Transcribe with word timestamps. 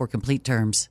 complete 0.07 0.43
terms. 0.43 0.90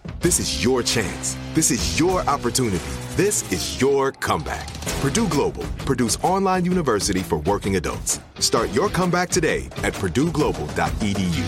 This 0.21 0.39
is 0.39 0.63
your 0.63 0.83
chance. 0.83 1.35
This 1.55 1.71
is 1.71 1.99
your 1.99 2.21
opportunity. 2.29 2.77
This 3.15 3.51
is 3.51 3.81
your 3.81 4.11
comeback. 4.11 4.71
Purdue 5.01 5.27
Global, 5.27 5.63
Purdue's 5.79 6.15
online 6.17 6.63
university 6.63 7.21
for 7.21 7.39
working 7.39 7.75
adults. 7.75 8.19
Start 8.37 8.71
your 8.71 8.87
comeback 8.89 9.31
today 9.31 9.65
at 9.77 9.93
purdueglobal.edu. 9.93 11.43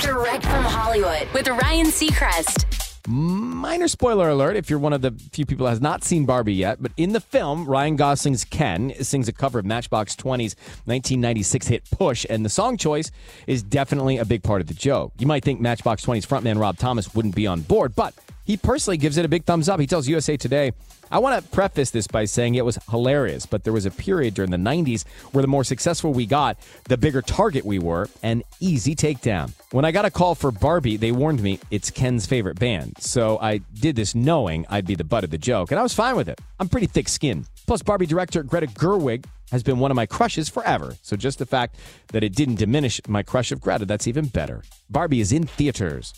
Direct 0.00 0.42
from 0.44 0.64
Hollywood 0.64 1.28
with 1.34 1.46
Ryan 1.48 1.88
Seacrest. 1.88 2.69
Minor 3.08 3.88
spoiler 3.88 4.28
alert 4.28 4.56
if 4.56 4.68
you're 4.68 4.78
one 4.78 4.92
of 4.92 5.00
the 5.00 5.12
few 5.32 5.46
people 5.46 5.64
that 5.64 5.70
has 5.70 5.80
not 5.80 6.04
seen 6.04 6.26
Barbie 6.26 6.54
yet, 6.54 6.82
but 6.82 6.92
in 6.96 7.12
the 7.12 7.20
film, 7.20 7.64
Ryan 7.66 7.96
Gosling's 7.96 8.44
Ken 8.44 8.92
sings 9.02 9.26
a 9.26 9.32
cover 9.32 9.58
of 9.58 9.64
Matchbox 9.64 10.14
20's 10.16 10.54
1996 10.84 11.66
hit 11.68 11.90
Push, 11.90 12.26
and 12.28 12.44
the 12.44 12.50
song 12.50 12.76
choice 12.76 13.10
is 13.46 13.62
definitely 13.62 14.18
a 14.18 14.24
big 14.24 14.42
part 14.42 14.60
of 14.60 14.66
the 14.66 14.74
joke. 14.74 15.12
You 15.18 15.26
might 15.26 15.44
think 15.44 15.60
Matchbox 15.60 16.04
20's 16.04 16.26
frontman 16.26 16.58
Rob 16.60 16.76
Thomas 16.76 17.14
wouldn't 17.14 17.34
be 17.34 17.46
on 17.46 17.62
board, 17.62 17.94
but 17.94 18.14
he 18.50 18.56
personally 18.56 18.96
gives 18.96 19.16
it 19.16 19.24
a 19.24 19.28
big 19.28 19.44
thumbs 19.44 19.68
up. 19.68 19.78
He 19.78 19.86
tells 19.86 20.08
USA 20.08 20.36
Today, 20.36 20.72
I 21.08 21.20
want 21.20 21.40
to 21.40 21.50
preface 21.50 21.92
this 21.92 22.08
by 22.08 22.24
saying 22.24 22.56
it 22.56 22.64
was 22.64 22.80
hilarious, 22.90 23.46
but 23.46 23.62
there 23.62 23.72
was 23.72 23.86
a 23.86 23.92
period 23.92 24.34
during 24.34 24.50
the 24.50 24.56
90s 24.56 25.06
where 25.30 25.42
the 25.42 25.46
more 25.48 25.62
successful 25.62 26.12
we 26.12 26.26
got, 26.26 26.56
the 26.88 26.96
bigger 26.96 27.22
target 27.22 27.64
we 27.64 27.78
were, 27.78 28.08
and 28.24 28.42
easy 28.58 28.96
takedown. 28.96 29.52
When 29.70 29.84
I 29.84 29.92
got 29.92 30.04
a 30.04 30.10
call 30.10 30.34
for 30.34 30.50
Barbie, 30.50 30.96
they 30.96 31.12
warned 31.12 31.40
me 31.44 31.60
it's 31.70 31.90
Ken's 31.90 32.26
favorite 32.26 32.58
band. 32.58 32.96
So 32.98 33.38
I 33.38 33.58
did 33.58 33.94
this 33.94 34.16
knowing 34.16 34.66
I'd 34.68 34.86
be 34.86 34.96
the 34.96 35.04
butt 35.04 35.22
of 35.22 35.30
the 35.30 35.38
joke, 35.38 35.70
and 35.70 35.78
I 35.78 35.84
was 35.84 35.94
fine 35.94 36.16
with 36.16 36.28
it. 36.28 36.40
I'm 36.58 36.68
pretty 36.68 36.88
thick 36.88 37.08
skinned. 37.08 37.48
Plus, 37.68 37.82
Barbie 37.82 38.06
director 38.06 38.42
Greta 38.42 38.66
Gerwig 38.66 39.26
has 39.50 39.62
been 39.62 39.78
one 39.78 39.90
of 39.90 39.96
my 39.96 40.06
crushes 40.06 40.48
forever. 40.48 40.96
So 41.02 41.16
just 41.16 41.38
the 41.38 41.46
fact 41.46 41.76
that 42.08 42.22
it 42.22 42.34
didn't 42.34 42.56
diminish 42.56 43.00
my 43.08 43.22
crush 43.22 43.52
of 43.52 43.60
Greta, 43.60 43.84
that's 43.84 44.06
even 44.06 44.26
better. 44.26 44.62
Barbie 44.88 45.20
is 45.20 45.32
in 45.32 45.46
theaters. 45.46 46.14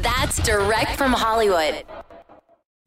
That's 0.00 0.42
direct 0.42 0.96
from 0.96 1.12
Hollywood. 1.12 1.84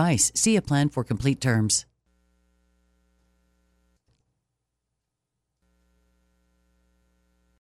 advice. 0.00 0.32
See 0.34 0.56
a 0.56 0.62
plan 0.62 0.88
for 0.88 1.04
complete 1.04 1.40
terms. 1.40 1.89